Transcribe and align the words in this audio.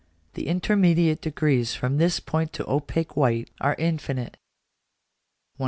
The 0.33 0.47
intermediate 0.47 1.21
degrees 1.21 1.75
from 1.75 1.97
this 1.99 2.19
point 2.19 2.53
to 2.53 2.67
opaque 2.67 3.15
white 3.15 3.51
are 3.61 3.75
infinite. 3.77 4.35
149. 5.57 5.57